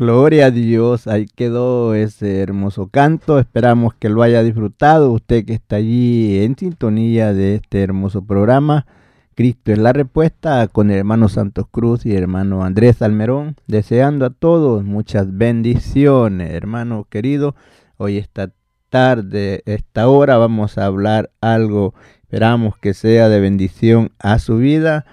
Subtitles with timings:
[0.00, 3.38] Gloria a Dios, ahí quedó ese hermoso canto.
[3.38, 8.86] Esperamos que lo haya disfrutado usted que está allí en sintonía de este hermoso programa.
[9.34, 14.24] Cristo es la respuesta con el hermano Santos Cruz y el hermano Andrés Almerón, deseando
[14.24, 17.54] a todos muchas bendiciones, hermano querido.
[17.98, 18.52] Hoy esta
[18.88, 25.04] tarde, esta hora vamos a hablar algo, esperamos que sea de bendición a su vida.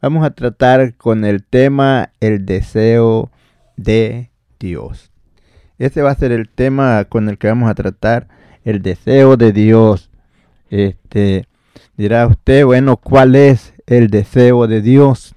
[0.00, 3.32] Vamos a tratar con el tema el deseo
[3.76, 5.12] de Dios.
[5.78, 8.28] Este va a ser el tema con el que vamos a tratar,
[8.64, 10.10] el deseo de Dios.
[10.70, 11.46] Este
[11.96, 15.34] dirá usted, bueno, ¿cuál es el deseo de Dios?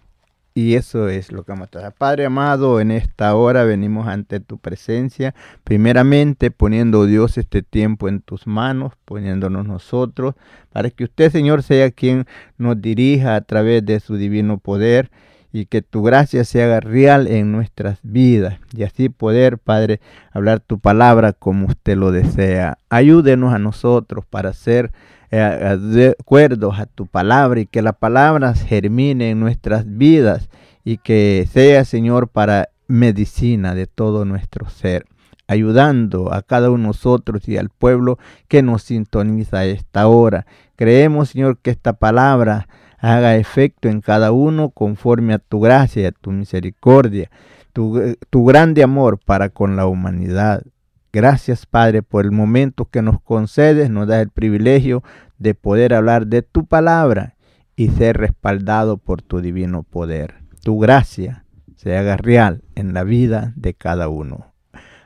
[0.53, 1.93] Y eso es lo que vamos a tratar.
[1.93, 8.19] Padre amado, en esta hora venimos ante tu presencia, primeramente poniendo Dios este tiempo en
[8.19, 10.35] tus manos, poniéndonos nosotros,
[10.71, 12.25] para que usted, Señor, sea quien
[12.57, 15.11] nos dirija a través de su divino poder
[15.51, 19.99] y que tu gracia se haga real en nuestras vidas y así poder, Padre,
[20.31, 22.77] hablar tu palabra como usted lo desea.
[22.89, 24.91] Ayúdenos a nosotros para ser
[25.31, 30.49] eh, de acuerdo a tu palabra y que la palabra germine en nuestras vidas
[30.83, 35.05] y que sea, Señor, para medicina de todo nuestro ser
[35.49, 40.45] ayudando a cada uno de nosotros y al pueblo que nos sintoniza a esta hora.
[40.75, 46.11] Creemos, Señor, que esta palabra haga efecto en cada uno conforme a tu gracia a
[46.11, 47.29] tu misericordia,
[47.73, 50.63] tu, tu grande amor para con la humanidad.
[51.11, 55.03] Gracias, Padre, por el momento que nos concedes, nos da el privilegio
[55.39, 57.35] de poder hablar de tu palabra
[57.75, 60.35] y ser respaldado por tu divino poder.
[60.63, 61.45] Tu gracia
[61.75, 64.53] se haga real en la vida de cada uno.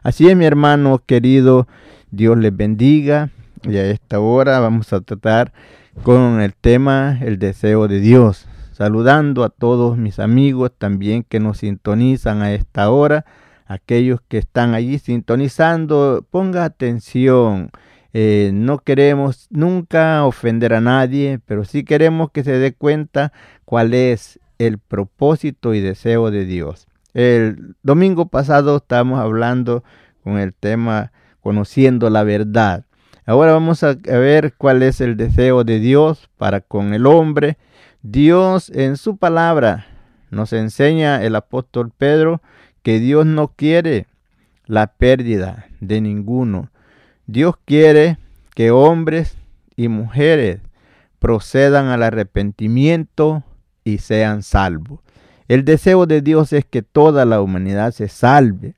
[0.02, 1.68] Así es, mi hermano querido,
[2.12, 3.30] Dios les bendiga.
[3.64, 5.54] Y a esta hora vamos a tratar
[6.02, 8.48] con el tema El deseo de Dios.
[8.72, 13.26] Saludando a todos mis amigos también que nos sintonizan a esta hora.
[13.68, 17.70] Aquellos que están allí sintonizando, ponga atención.
[18.14, 23.32] Eh, no queremos nunca ofender a nadie, pero sí queremos que se dé cuenta
[23.66, 26.88] cuál es el propósito y deseo de Dios.
[27.14, 29.84] El domingo pasado estábamos hablando
[30.24, 31.12] con el tema
[31.42, 32.86] conociendo la verdad.
[33.26, 37.58] Ahora vamos a ver cuál es el deseo de Dios para con el hombre.
[38.02, 39.86] Dios en su palabra
[40.30, 42.42] nos enseña el apóstol Pedro
[42.82, 44.08] que Dios no quiere
[44.66, 46.70] la pérdida de ninguno.
[47.26, 48.18] Dios quiere
[48.56, 49.38] que hombres
[49.78, 50.60] y mujeres
[51.20, 53.44] procedan al arrepentimiento
[53.86, 55.00] y sean salvos.
[55.48, 58.76] El deseo de Dios es que toda la humanidad se salve.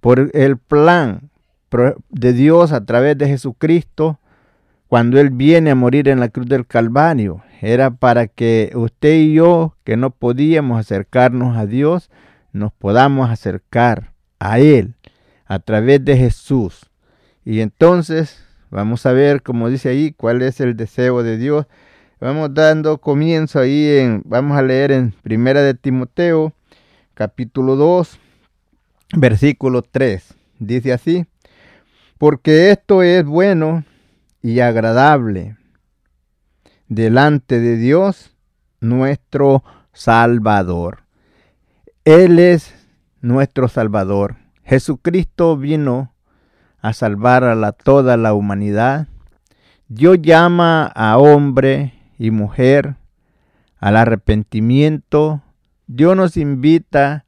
[0.00, 1.30] Por el plan
[2.08, 4.18] de Dios a través de Jesucristo,
[4.88, 9.34] cuando Él viene a morir en la cruz del Calvario, era para que usted y
[9.34, 12.10] yo, que no podíamos acercarnos a Dios,
[12.52, 14.94] nos podamos acercar a Él
[15.46, 16.90] a través de Jesús.
[17.44, 21.66] Y entonces vamos a ver, como dice ahí, cuál es el deseo de Dios.
[22.20, 26.52] Vamos dando comienzo ahí en, vamos a leer en Primera de Timoteo,
[27.14, 28.18] capítulo 2,
[29.16, 30.34] versículo 3.
[30.58, 31.26] Dice así,
[32.18, 33.84] porque esto es bueno
[34.42, 35.56] y agradable
[36.88, 38.34] delante de Dios
[38.80, 39.62] nuestro
[39.92, 41.04] Salvador.
[42.04, 42.74] Él es
[43.20, 44.36] nuestro Salvador.
[44.64, 46.12] Jesucristo vino
[46.80, 49.08] a salvar a toda la humanidad.
[49.88, 52.96] Dios llama a hombre y mujer
[53.78, 55.42] al arrepentimiento.
[55.86, 57.24] Dios nos invita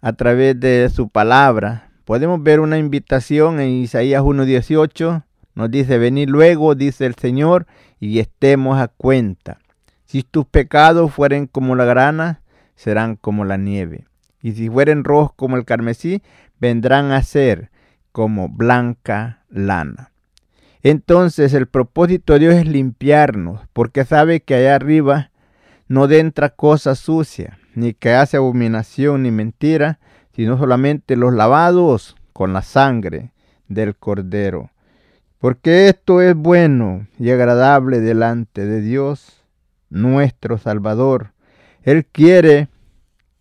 [0.00, 1.85] a través de su palabra.
[2.06, 5.24] Podemos ver una invitación en Isaías 1.18.
[5.56, 7.66] Nos dice, venid luego, dice el Señor,
[7.98, 9.58] y estemos a cuenta.
[10.04, 12.42] Si tus pecados fueren como la grana,
[12.76, 14.06] serán como la nieve.
[14.40, 16.22] Y si fueren rojos como el carmesí,
[16.60, 17.72] vendrán a ser
[18.12, 20.12] como blanca lana.
[20.84, 25.32] Entonces el propósito de Dios es limpiarnos, porque sabe que allá arriba
[25.88, 29.98] no entra cosa sucia, ni que hace abominación ni mentira,
[30.36, 33.32] sino solamente los lavados con la sangre
[33.66, 34.70] del cordero
[35.38, 39.44] porque esto es bueno y agradable delante de Dios,
[39.90, 41.32] nuestro Salvador.
[41.82, 42.68] Él quiere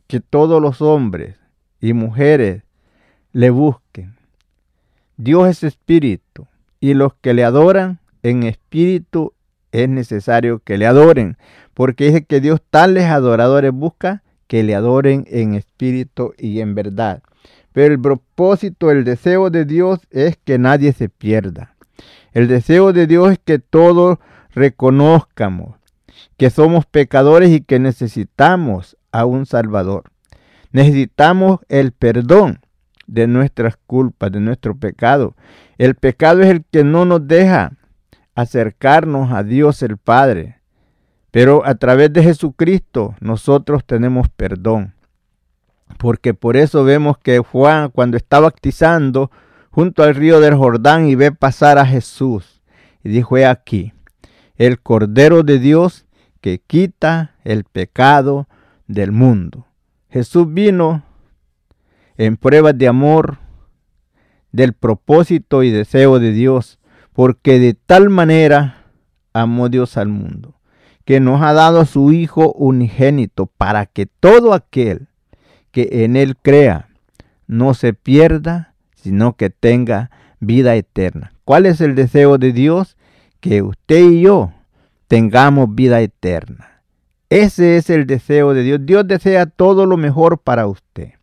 [0.07, 1.37] que todos los hombres
[1.79, 2.63] y mujeres
[3.31, 4.15] le busquen.
[5.17, 6.47] Dios es espíritu
[6.79, 9.33] y los que le adoran en espíritu
[9.71, 11.37] es necesario que le adoren,
[11.73, 17.21] porque dice que Dios tales adoradores busca que le adoren en espíritu y en verdad.
[17.71, 21.75] Pero el propósito, el deseo de Dios es que nadie se pierda.
[22.33, 24.19] El deseo de Dios es que todos
[24.53, 25.75] reconozcamos
[26.37, 30.11] que somos pecadores y que necesitamos a un Salvador.
[30.71, 32.59] Necesitamos el perdón
[33.07, 35.35] de nuestras culpas, de nuestro pecado.
[35.77, 37.73] El pecado es el que no nos deja
[38.35, 40.59] acercarnos a Dios el Padre.
[41.35, 44.93] Pero a través de Jesucristo nosotros tenemos perdón.
[45.97, 49.29] Porque por eso vemos que Juan cuando está bautizando
[49.69, 52.61] junto al río del Jordán y ve pasar a Jesús.
[53.03, 53.91] Y dijo, he aquí,
[54.55, 56.05] el Cordero de Dios
[56.39, 58.47] que quita el pecado
[58.87, 59.67] del mundo.
[60.09, 61.03] Jesús vino
[62.15, 63.39] en pruebas de amor,
[64.53, 66.79] del propósito y deseo de Dios,
[67.11, 68.85] porque de tal manera
[69.33, 70.54] amó Dios al mundo,
[71.05, 75.07] que nos ha dado a su Hijo unigénito, para que todo aquel
[75.71, 76.89] que en Él crea
[77.47, 80.09] no se pierda, sino que tenga
[80.39, 81.31] vida eterna.
[81.43, 82.97] ¿Cuál es el deseo de Dios?
[83.39, 84.51] Que usted y yo
[85.07, 86.81] tengamos vida eterna.
[87.29, 88.79] Ese es el deseo de Dios.
[88.83, 91.13] Dios desea todo lo mejor para usted.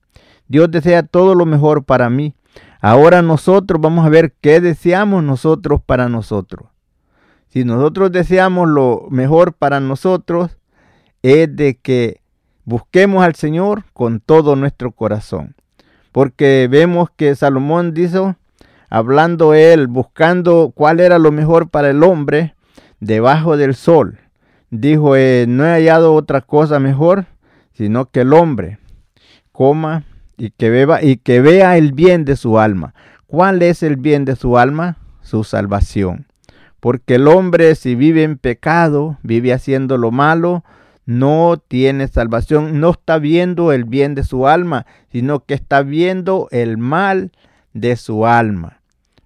[0.47, 2.35] Dios desea todo lo mejor para mí.
[2.81, 6.72] Ahora nosotros vamos a ver qué deseamos nosotros para nosotros.
[7.53, 10.57] Si nosotros deseamos lo mejor para nosotros,
[11.23, 12.21] es de que
[12.65, 15.55] busquemos al Señor con todo nuestro corazón
[16.13, 18.37] porque vemos que Salomón dijo,
[18.91, 22.55] hablando él, buscando cuál era lo mejor para el hombre
[23.01, 24.19] debajo del sol,
[24.71, 27.27] dijo, eh, no he hallado otra cosa mejor,
[27.73, 28.79] sino que el hombre
[29.51, 30.05] coma
[30.37, 32.95] y que beba y que vea el bien de su alma.
[33.27, 34.99] ¿Cuál es el bien de su alma?
[35.23, 36.27] Su salvación.
[36.83, 40.65] Porque el hombre si vive en pecado, vive haciendo lo malo,
[41.07, 46.49] no tiene salvación, no está viendo el bien de su alma, sino que está viendo
[46.51, 47.31] el mal
[47.73, 48.81] de su alma.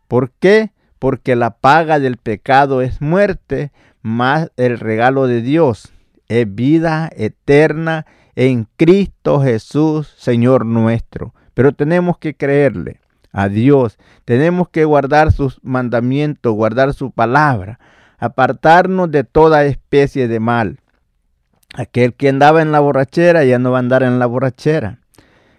[0.06, 0.72] ¿Por qué?
[0.98, 3.72] Porque la paga del pecado es muerte,
[4.02, 5.94] más el regalo de Dios
[6.28, 11.32] es vida eterna en Cristo Jesús, Señor nuestro.
[11.54, 13.00] Pero tenemos que creerle
[13.36, 17.78] a Dios, tenemos que guardar sus mandamientos, guardar su palabra,
[18.16, 20.78] apartarnos de toda especie de mal.
[21.74, 25.00] Aquel que andaba en la borrachera ya no va a andar en la borrachera.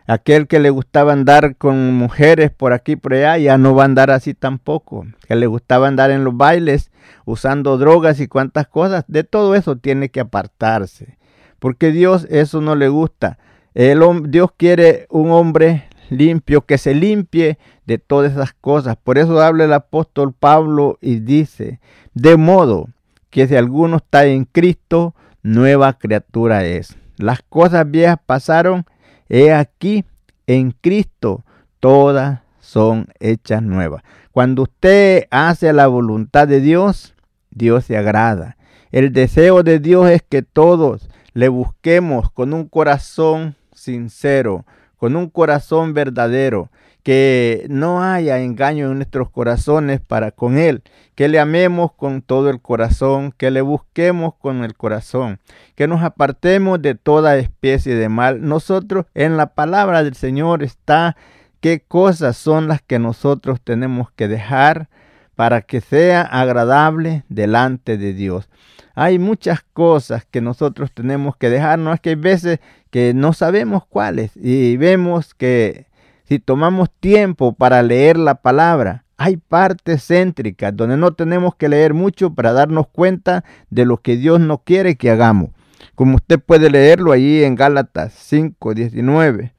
[0.08, 3.84] Aquel que le gustaba andar con mujeres por aquí y por allá ya no va
[3.84, 5.06] a andar así tampoco.
[5.28, 6.90] Que le gustaba andar en los bailes
[7.26, 9.06] usando drogas y cuantas cosas.
[9.08, 11.20] De todo eso tiene que apartarse.
[11.60, 13.38] Porque Dios eso no le gusta.
[13.76, 18.98] El, Dios quiere un hombre limpio, que se limpie de todas esas cosas.
[18.98, 21.80] Por eso habla el apóstol Pablo y dice,
[22.14, 22.90] de modo
[23.30, 26.96] que si alguno está en Cristo, nueva criatura es.
[27.18, 28.86] Las cosas viejas pasaron,
[29.30, 30.06] he aquí,
[30.46, 31.44] en Cristo,
[31.80, 34.04] todas son hechas nuevas.
[34.32, 37.16] Cuando usted hace la voluntad de Dios,
[37.50, 38.58] Dios se agrada.
[38.92, 44.66] El deseo de Dios es que todos le busquemos con un corazón sincero,
[44.98, 46.70] con un corazón verdadero,
[47.04, 50.84] que no haya engaño en nuestros corazones para con Él,
[51.16, 55.40] que le amemos con todo el corazón, que le busquemos con el corazón,
[55.76, 58.46] que nos apartemos de toda especie de mal.
[58.46, 61.16] Nosotros en la palabra del Señor está
[61.62, 64.90] qué cosas son las que nosotros tenemos que dejar
[65.38, 68.50] para que sea agradable delante de Dios.
[68.96, 73.34] Hay muchas cosas que nosotros tenemos que dejar, no es que hay veces que no
[73.34, 75.86] sabemos cuáles y vemos que
[76.24, 81.94] si tomamos tiempo para leer la palabra, hay partes céntricas donde no tenemos que leer
[81.94, 85.52] mucho para darnos cuenta de lo que Dios no quiere que hagamos.
[85.94, 89.54] Como usted puede leerlo ahí en Gálatas 5, 19.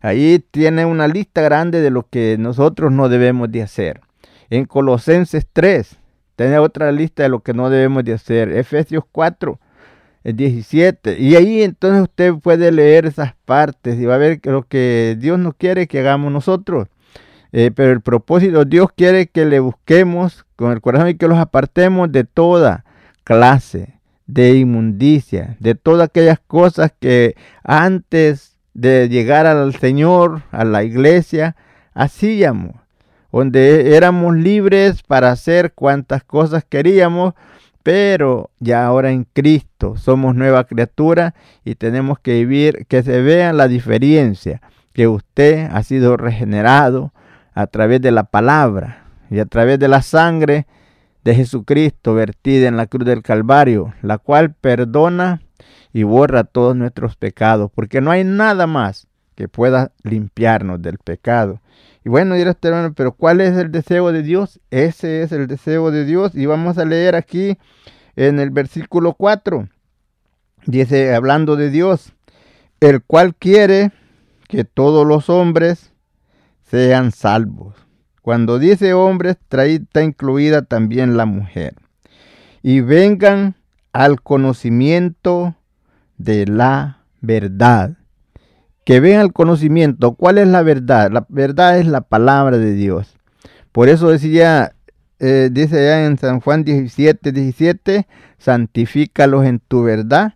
[0.00, 4.05] Ahí tiene una lista grande de lo que nosotros no debemos de hacer.
[4.50, 5.96] En Colosenses 3,
[6.36, 8.52] tiene otra lista de lo que no debemos de hacer.
[8.52, 9.58] Efesios 4,
[10.24, 11.18] 17.
[11.18, 15.38] Y ahí entonces usted puede leer esas partes y va a ver lo que Dios
[15.38, 16.88] no quiere que hagamos nosotros.
[17.52, 21.38] Eh, pero el propósito, Dios quiere que le busquemos con el corazón y que los
[21.38, 22.84] apartemos de toda
[23.24, 23.94] clase
[24.26, 31.56] de inmundicia, de todas aquellas cosas que antes de llegar al Señor, a la iglesia,
[31.94, 32.74] hacíamos
[33.38, 37.34] donde éramos libres para hacer cuantas cosas queríamos,
[37.82, 43.52] pero ya ahora en Cristo somos nueva criatura y tenemos que vivir, que se vea
[43.52, 44.62] la diferencia,
[44.94, 47.12] que usted ha sido regenerado
[47.54, 50.66] a través de la palabra y a través de la sangre
[51.22, 55.42] de Jesucristo vertida en la cruz del Calvario, la cual perdona
[55.92, 59.05] y borra todos nuestros pecados, porque no hay nada más
[59.36, 61.60] que pueda limpiarnos del pecado.
[62.04, 64.60] Y bueno, dirá este hermano, pero ¿cuál es el deseo de Dios?
[64.70, 66.34] Ese es el deseo de Dios.
[66.34, 67.58] Y vamos a leer aquí
[68.16, 69.68] en el versículo 4.
[70.66, 72.12] Dice, hablando de Dios,
[72.80, 73.92] el cual quiere
[74.48, 75.92] que todos los hombres
[76.64, 77.74] sean salvos.
[78.22, 81.74] Cuando dice hombres, está incluida también la mujer.
[82.62, 83.54] Y vengan
[83.92, 85.54] al conocimiento
[86.18, 87.96] de la verdad
[88.86, 90.14] que vean el conocimiento.
[90.14, 91.10] ¿Cuál es la verdad?
[91.10, 93.16] La verdad es la palabra de Dios.
[93.72, 94.74] Por eso decía,
[95.18, 98.06] eh, dice allá en San Juan 17, 17,
[98.38, 100.34] santifícalos en tu verdad.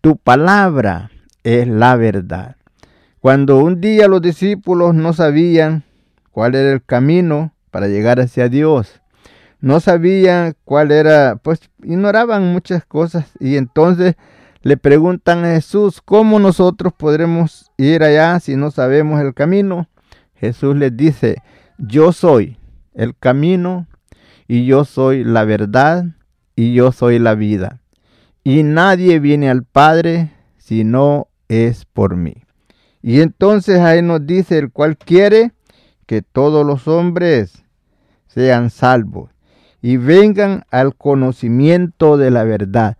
[0.00, 1.12] Tu palabra
[1.44, 2.56] es la verdad.
[3.20, 5.84] Cuando un día los discípulos no sabían
[6.32, 9.00] cuál era el camino para llegar hacia Dios,
[9.60, 14.16] no sabían cuál era, pues ignoraban muchas cosas y entonces
[14.62, 19.88] le preguntan a Jesús, ¿cómo nosotros podremos ir allá si no sabemos el camino?
[20.34, 21.42] Jesús les dice,
[21.78, 22.58] yo soy
[22.94, 23.86] el camino
[24.46, 26.04] y yo soy la verdad
[26.54, 27.80] y yo soy la vida.
[28.44, 32.44] Y nadie viene al Padre si no es por mí.
[33.02, 35.52] Y entonces ahí nos dice el cual quiere
[36.06, 37.64] que todos los hombres
[38.28, 39.30] sean salvos
[39.80, 42.96] y vengan al conocimiento de la verdad.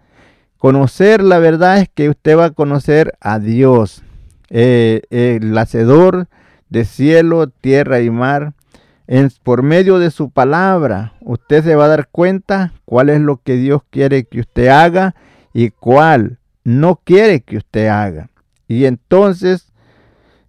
[0.62, 4.04] Conocer la verdad es que usted va a conocer a Dios,
[4.48, 6.28] eh, el hacedor
[6.68, 8.52] de cielo, tierra y mar.
[9.42, 13.56] por medio de su palabra, usted se va a dar cuenta cuál es lo que
[13.56, 15.16] Dios quiere que usted haga
[15.52, 18.30] y cuál no quiere que usted haga.
[18.68, 19.72] Y entonces,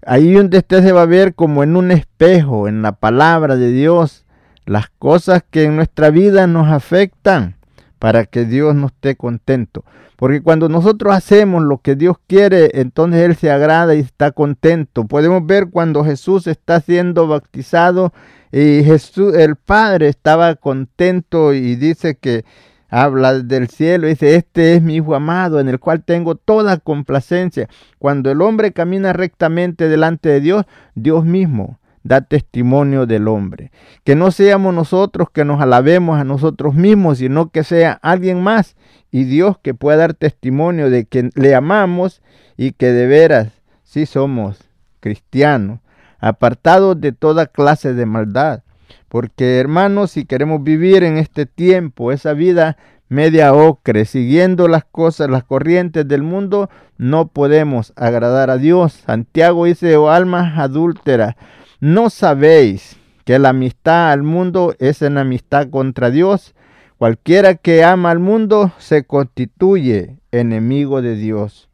[0.05, 3.72] ahí donde usted se va a ver como en un espejo, en la palabra de
[3.72, 4.25] Dios,
[4.67, 7.55] las cosas que en nuestra vida nos afectan
[8.03, 9.86] para que Dios no esté contento.
[10.17, 15.05] Porque cuando nosotros hacemos lo que Dios quiere, entonces Él se agrada y está contento.
[15.05, 18.12] Podemos ver cuando Jesús está siendo bautizado
[18.51, 22.43] y Jesús, el Padre estaba contento y dice que
[22.89, 27.69] habla del cielo, dice, este es mi Hijo amado en el cual tengo toda complacencia.
[28.00, 33.72] Cuando el hombre camina rectamente delante de Dios, Dios mismo da testimonio del hombre.
[34.03, 38.75] Que no seamos nosotros que nos alabemos a nosotros mismos, sino que sea alguien más
[39.12, 42.22] y Dios que pueda dar testimonio de que le amamos
[42.57, 43.51] y que de veras
[43.83, 44.57] sí somos
[45.00, 45.79] cristianos,
[46.19, 48.63] apartados de toda clase de maldad.
[49.07, 55.29] Porque hermanos, si queremos vivir en este tiempo, esa vida media ocre, siguiendo las cosas,
[55.29, 58.93] las corrientes del mundo, no podemos agradar a Dios.
[59.05, 61.36] Santiago dice, oh almas adúlteras,
[61.83, 66.55] ¿No sabéis que la amistad al mundo es en amistad contra Dios?
[66.97, 71.67] Cualquiera que ama al mundo se constituye enemigo de Dios.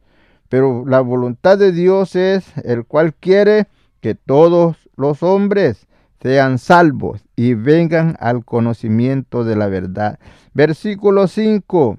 [0.48, 3.68] Pero la voluntad de Dios es el cual quiere
[4.00, 5.86] que todos los hombres
[6.20, 10.18] sean salvos y vengan al conocimiento de la verdad.
[10.54, 11.98] Versículo 5.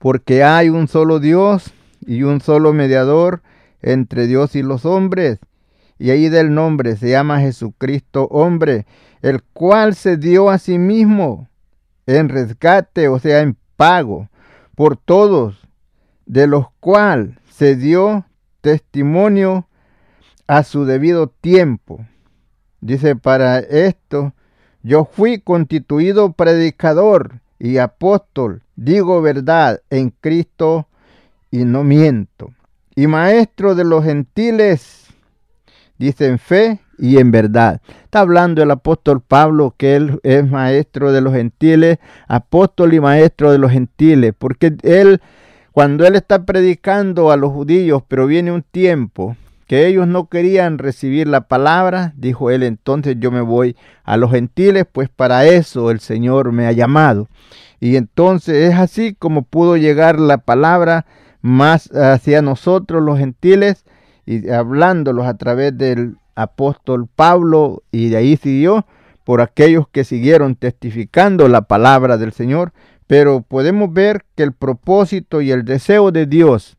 [0.00, 1.72] Porque hay un solo Dios
[2.04, 3.42] y un solo mediador
[3.80, 5.38] entre Dios y los hombres.
[6.00, 8.86] Y ahí del nombre se llama Jesucristo hombre,
[9.20, 11.46] el cual se dio a sí mismo
[12.06, 14.30] en rescate, o sea, en pago
[14.74, 15.60] por todos,
[16.24, 18.24] de los cuales se dio
[18.62, 19.68] testimonio
[20.46, 22.06] a su debido tiempo.
[22.80, 24.32] Dice, para esto
[24.82, 30.88] yo fui constituido predicador y apóstol, digo verdad en Cristo
[31.50, 32.54] y no miento.
[32.96, 34.99] Y maestro de los gentiles,
[36.00, 37.82] dice en fe y en verdad.
[38.04, 43.52] Está hablando el apóstol Pablo que él es maestro de los gentiles, apóstol y maestro
[43.52, 45.20] de los gentiles, porque él,
[45.72, 50.78] cuando él está predicando a los judíos, pero viene un tiempo que ellos no querían
[50.78, 55.90] recibir la palabra, dijo él, entonces yo me voy a los gentiles, pues para eso
[55.90, 57.28] el Señor me ha llamado.
[57.78, 61.04] Y entonces es así como pudo llegar la palabra
[61.42, 63.84] más hacia nosotros los gentiles
[64.26, 68.86] y hablándolos a través del apóstol Pablo y de ahí siguió
[69.24, 72.72] por aquellos que siguieron testificando la palabra del Señor.
[73.06, 76.76] Pero podemos ver que el propósito y el deseo de Dios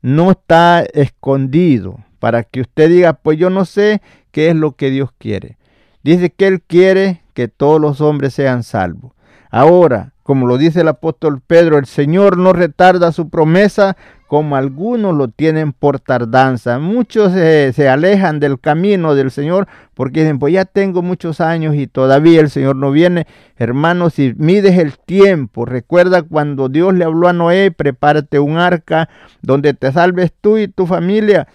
[0.00, 4.00] no está escondido para que usted diga, pues yo no sé
[4.30, 5.58] qué es lo que Dios quiere.
[6.02, 9.12] Dice que Él quiere que todos los hombres sean salvos.
[9.50, 13.96] Ahora, como lo dice el apóstol Pedro, el Señor no retarda su promesa
[14.28, 16.78] como algunos lo tienen por tardanza.
[16.78, 21.86] Muchos se alejan del camino del Señor porque dicen, pues ya tengo muchos años y
[21.86, 23.26] todavía el Señor no viene.
[23.56, 29.08] Hermanos, si mides el tiempo, recuerda cuando Dios le habló a Noé, prepárate un arca
[29.40, 31.48] donde te salves tú y tu familia.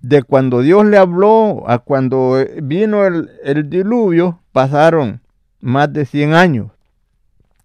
[0.00, 5.20] De cuando Dios le habló a cuando vino el, el diluvio, pasaron
[5.60, 6.70] más de 100 años.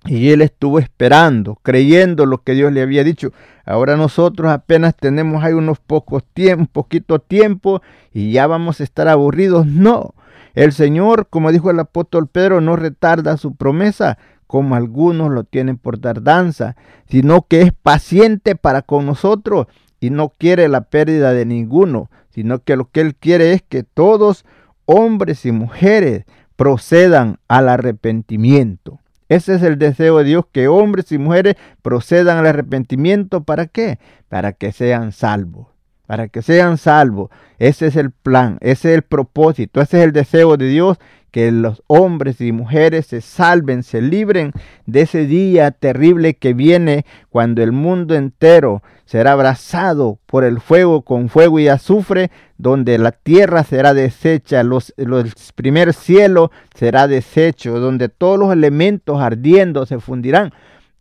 [0.07, 3.33] Y él estuvo esperando, creyendo lo que Dios le había dicho.
[3.65, 7.81] Ahora nosotros apenas tenemos ahí unos pocos tiempos, poquito tiempo
[8.13, 9.67] y ya vamos a estar aburridos.
[9.67, 10.13] No,
[10.55, 14.17] el Señor, como dijo el apóstol Pedro, no retarda su promesa,
[14.47, 16.77] como algunos lo tienen por tardanza,
[17.09, 19.67] sino que es paciente para con nosotros
[19.99, 23.83] y no quiere la pérdida de ninguno, sino que lo que Él quiere es que
[23.83, 24.45] todos,
[24.85, 26.23] hombres y mujeres,
[26.55, 28.99] procedan al arrepentimiento.
[29.29, 33.43] Ese es el deseo de Dios, que hombres y mujeres procedan al arrepentimiento.
[33.43, 33.99] ¿Para qué?
[34.29, 35.67] Para que sean salvos.
[36.05, 37.29] Para que sean salvos.
[37.59, 40.97] Ese es el plan, ese es el propósito, ese es el deseo de Dios
[41.31, 44.53] que los hombres y mujeres se salven, se libren
[44.85, 51.01] de ese día terrible que viene cuando el mundo entero será abrazado por el fuego
[51.01, 57.79] con fuego y azufre, donde la tierra será deshecha, los, el primer cielo será deshecho,
[57.79, 60.51] donde todos los elementos ardiendo se fundirán.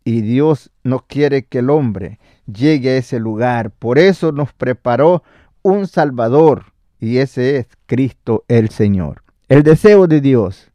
[0.05, 3.71] Y Dios no quiere que el hombre llegue a ese lugar.
[3.71, 5.23] Por eso nos preparó
[5.61, 6.67] un Salvador,
[7.01, 9.26] y ese es Cristo el Señor.
[9.49, 10.71] El deseo de Dios.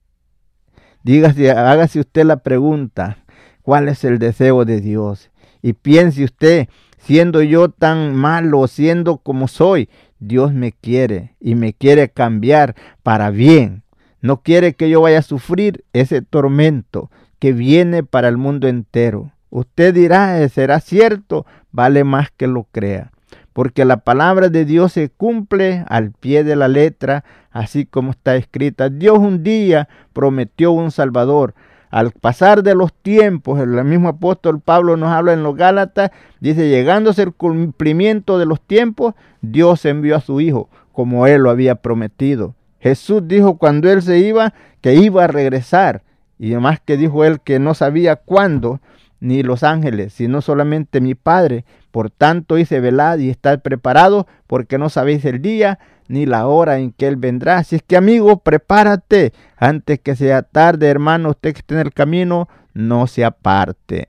[1.02, 3.18] Dígase, hágase usted la pregunta,
[3.60, 5.30] ¿cuál es el deseo de Dios?
[5.60, 11.74] Y piense usted, siendo yo tan malo, siendo como soy, Dios me quiere y me
[11.74, 13.82] quiere cambiar para bien.
[14.22, 19.32] No quiere que yo vaya a sufrir ese tormento que viene para el mundo entero.
[19.50, 21.44] Usted dirá, ¿será cierto?
[21.72, 23.11] Vale más que lo crea
[23.52, 28.36] porque la palabra de Dios se cumple al pie de la letra, así como está
[28.36, 28.88] escrita.
[28.88, 31.54] Dios un día prometió un Salvador.
[31.90, 36.10] Al pasar de los tiempos, el mismo apóstol Pablo nos habla en los Gálatas,
[36.40, 41.50] dice, llegándose el cumplimiento de los tiempos, Dios envió a su Hijo, como Él lo
[41.50, 42.54] había prometido.
[42.80, 46.02] Jesús dijo cuando Él se iba, que iba a regresar.
[46.38, 48.80] Y además que dijo Él que no sabía cuándo,
[49.22, 51.64] ni los ángeles, sino solamente mi Padre.
[51.92, 56.78] Por tanto hice velad y estad preparado, porque no sabéis el día ni la hora
[56.78, 57.58] en que Él vendrá.
[57.58, 61.92] Así es que amigo, prepárate antes que sea tarde, hermano, usted que esté en el
[61.92, 64.08] camino, no se aparte.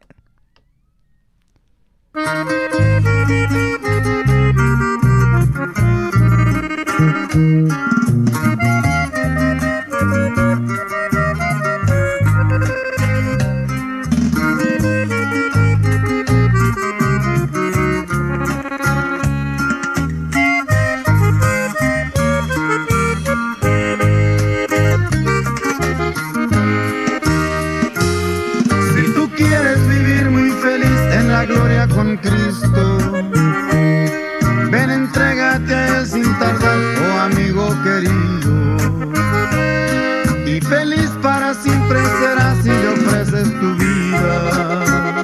[40.55, 45.23] y feliz para siempre serás si le ofreces tu vida.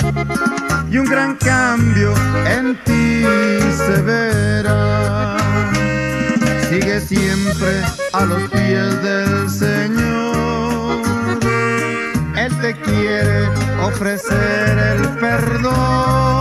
[0.91, 2.13] Y un gran cambio
[2.47, 3.23] en ti
[3.77, 5.37] se verá.
[6.69, 11.03] Sigue siempre a los pies del Señor.
[12.35, 13.47] Él te quiere
[13.83, 16.39] ofrecer el perdón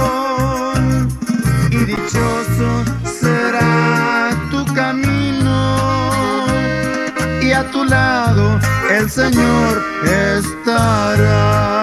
[1.70, 2.84] y dichoso
[9.08, 11.77] el Señor estará.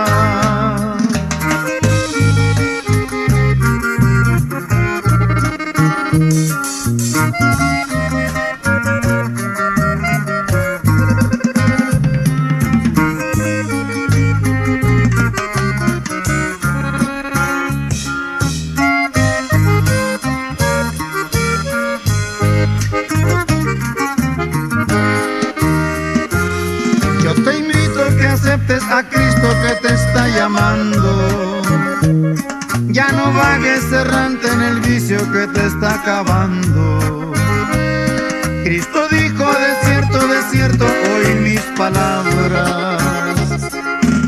[28.95, 31.61] A Cristo que te está llamando.
[32.87, 37.33] Ya no vagues errante en el vicio que te está acabando.
[38.63, 43.01] Cristo dijo, de cierto, de cierto, oí mis palabras.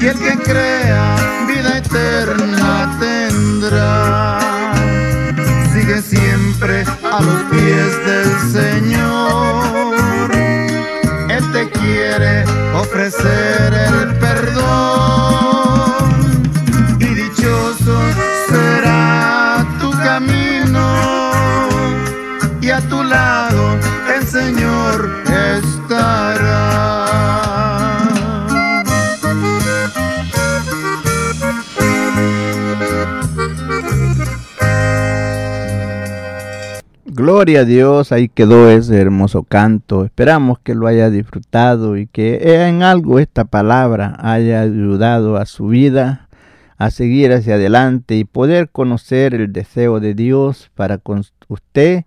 [0.02, 1.16] Y el que crea
[1.48, 4.40] vida eterna tendrá.
[5.72, 10.32] Sigue siempre a los pies del Señor.
[11.30, 13.87] Él te quiere ofrecer
[37.28, 40.06] Gloria a Dios, ahí quedó ese hermoso canto.
[40.06, 45.68] Esperamos que lo haya disfrutado y que en algo esta palabra haya ayudado a su
[45.68, 46.30] vida
[46.78, 52.06] a seguir hacia adelante y poder conocer el deseo de Dios para con usted.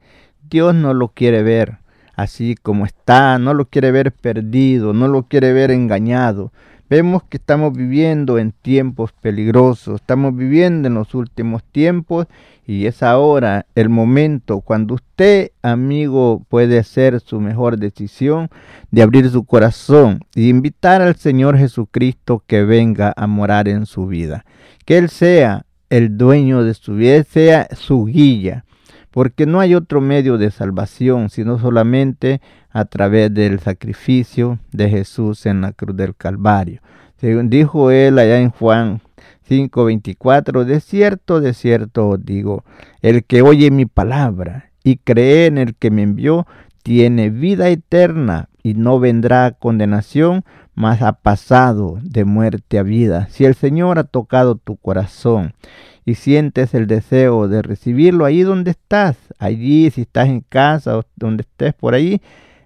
[0.48, 1.80] Dios no lo quiere ver
[2.16, 6.50] así como está, no lo quiere ver perdido, no lo quiere ver engañado.
[6.90, 12.26] Vemos que estamos viviendo en tiempos peligrosos, estamos viviendo en los últimos tiempos
[12.66, 18.50] y es ahora el momento cuando usted, amigo, puede hacer su mejor decisión
[18.90, 24.08] de abrir su corazón y invitar al Señor Jesucristo que venga a morar en su
[24.08, 24.44] vida.
[24.84, 28.64] Que Él sea el dueño de su vida, sea su guía,
[29.10, 35.46] porque no hay otro medio de salvación sino solamente a través del sacrificio de Jesús
[35.46, 36.80] en la cruz del Calvario.
[37.16, 39.00] Según dijo él allá en Juan
[39.48, 42.64] 5:24, de cierto, de cierto os digo,
[43.02, 46.46] el que oye mi palabra y cree en el que me envió,
[46.82, 50.44] tiene vida eterna y no vendrá condenación,
[50.74, 53.28] mas ha pasado de muerte a vida.
[53.30, 55.54] Si el Señor ha tocado tu corazón
[56.04, 61.04] y sientes el deseo de recibirlo ahí donde estás, allí si estás en casa o
[61.16, 62.20] donde estés por ahí,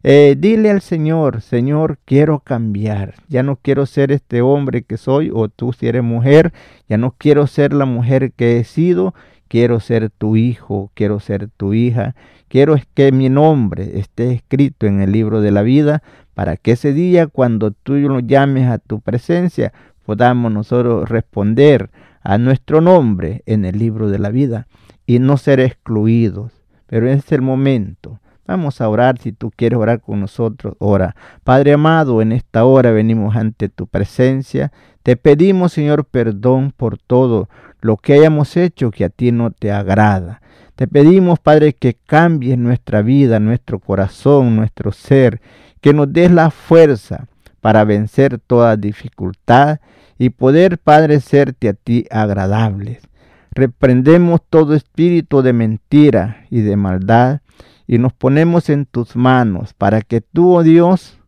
[0.06, 3.14] eh, dile al Señor, Señor, quiero cambiar.
[3.28, 6.52] Ya no quiero ser este hombre que soy, o tú si eres mujer,
[6.90, 9.14] ya no quiero ser la mujer que he sido.
[9.54, 12.16] Quiero ser tu hijo, quiero ser tu hija.
[12.48, 16.02] Quiero que mi nombre esté escrito en el libro de la vida
[16.34, 19.72] para que ese día cuando tú lo llames a tu presencia
[20.04, 21.90] podamos nosotros responder
[22.20, 24.66] a nuestro nombre en el libro de la vida
[25.06, 26.50] y no ser excluidos.
[26.88, 30.74] Pero es el momento Vamos a orar si tú quieres orar con nosotros.
[30.78, 31.16] Ora.
[31.44, 34.70] Padre amado, en esta hora venimos ante tu presencia.
[35.02, 37.48] Te pedimos, Señor, perdón por todo
[37.84, 40.40] lo que hayamos hecho que a ti no te agrada.
[40.74, 45.42] Te pedimos, Padre, que cambies nuestra vida, nuestro corazón, nuestro ser,
[45.82, 47.26] que nos des la fuerza
[47.60, 49.80] para vencer toda dificultad
[50.18, 53.02] y poder, Padre, serte a ti agradables.
[53.50, 57.40] Reprendemos todo espíritu de mentira y de maldad
[57.86, 61.18] y nos ponemos en tus manos para que tú, oh Dios,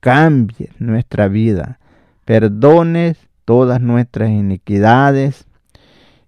[0.00, 1.78] cambies nuestra vida,
[2.26, 5.46] perdones todas nuestras iniquidades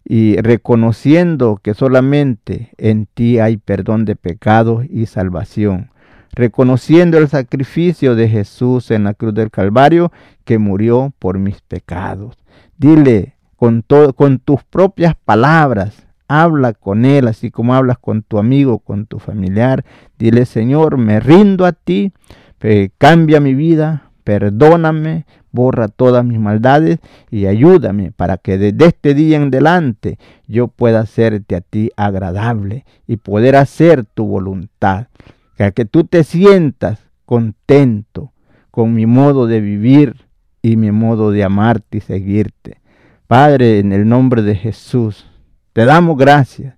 [0.04, 5.90] y reconociendo que solamente en ti hay perdón de pecados y salvación,
[6.32, 10.12] reconociendo el sacrificio de Jesús en la cruz del Calvario
[10.44, 12.36] que murió por mis pecados.
[12.76, 19.06] Dile con, tus propias palabras, habla con él, así como hablas con tu amigo, con
[19.06, 19.84] tu familiar.
[20.18, 22.12] Dile, Señor, me rindo a ti,
[22.98, 26.98] cambia mi vida, perdóname, borra todas mis maldades
[27.30, 32.84] y ayúdame para que desde este día en adelante yo pueda hacerte a ti agradable
[33.06, 35.06] y poder hacer tu voluntad.
[35.56, 38.32] Que, que tú te sientas contento
[38.70, 40.26] con mi modo de vivir
[40.60, 42.80] y mi modo de amarte y seguirte.
[43.26, 45.26] Padre, en el nombre de Jesús,
[45.72, 46.76] Te damos gracias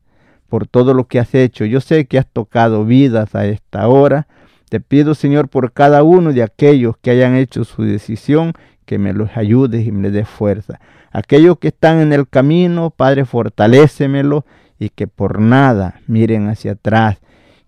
[0.49, 1.65] por todo lo que has hecho.
[1.67, 4.27] Yo sé que has tocado vidas a esta hora.
[4.69, 8.53] Te pido, Señor, por cada uno de aquellos que hayan hecho su decisión,
[8.85, 10.81] que me los ayudes y me les des fuerza.
[11.13, 14.45] Aquellos que están en el camino, Padre, fortalécemelo
[14.79, 17.19] y que por nada miren hacia atrás,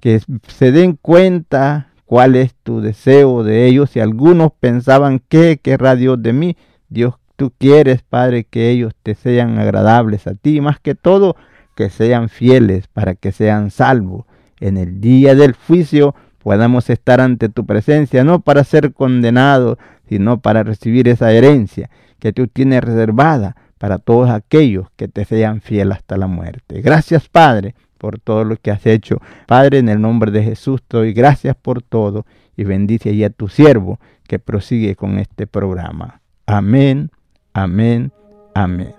[0.01, 3.91] que se den cuenta cuál es tu deseo de ellos.
[3.91, 6.57] Si algunos pensaban, ¿qué querrá Dios de mí?
[6.89, 11.37] Dios, tú quieres, Padre, que ellos te sean agradables a ti, más que todo,
[11.77, 14.25] que sean fieles para que sean salvos.
[14.61, 20.41] En el día del juicio podamos estar ante tu presencia, no para ser condenados, sino
[20.41, 25.99] para recibir esa herencia que tú tienes reservada para todos aquellos que te sean fieles
[25.99, 26.81] hasta la muerte.
[26.81, 29.21] Gracias, Padre, por todo lo que has hecho.
[29.47, 33.49] Padre, en el nombre de Jesús doy gracias por todo y bendice allí a tu
[33.49, 36.21] siervo que prosigue con este programa.
[36.47, 37.11] Amén,
[37.53, 38.13] amén,
[38.55, 38.95] amén.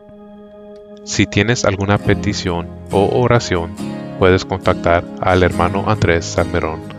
[1.03, 3.71] Si tienes alguna petición o oración,
[4.19, 6.98] puedes contactar al hermano Andrés Salmerón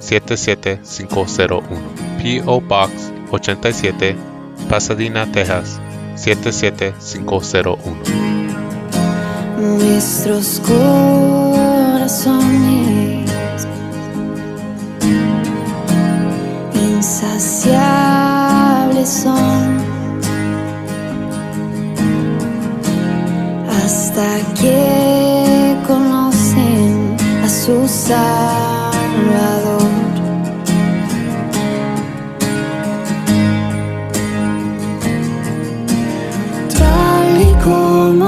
[0.00, 1.62] 77501.
[2.22, 2.60] P.O.
[2.60, 4.16] Box 87,
[4.68, 5.80] Pasadena, Texas
[6.16, 7.78] 77501.
[9.58, 12.38] Nuestros corazones
[16.74, 19.78] insaciables son
[23.68, 29.77] hasta que conocen a su Salvador.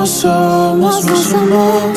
[0.00, 1.92] Como somos, nos amó.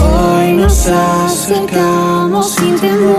[0.00, 3.14] Hoy nos acercamos sin temor.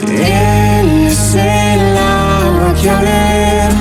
[0.00, 3.72] Él es el agua que a ver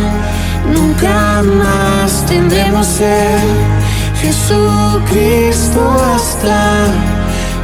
[0.74, 3.40] nunca más tendremos sed.
[4.22, 5.82] Jesucristo
[6.14, 6.88] hasta,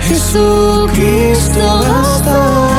[0.08, 1.62] Jesucristo
[2.00, 2.79] hasta